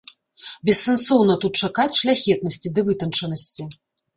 Бессэнсоўна 0.69 1.35
тут 1.45 1.53
чакаць 1.67 1.99
шляхетнасці 1.99 2.73
ды 2.79 2.87
вытанчанасці. 2.89 3.71